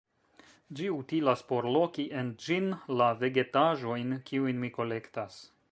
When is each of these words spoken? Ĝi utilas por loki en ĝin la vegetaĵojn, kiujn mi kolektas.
Ĝi 0.77 0.87
utilas 0.93 1.43
por 1.51 1.67
loki 1.75 2.07
en 2.23 2.33
ĝin 2.47 2.73
la 3.01 3.13
vegetaĵojn, 3.21 4.21
kiujn 4.31 4.65
mi 4.65 4.75
kolektas. 4.81 5.39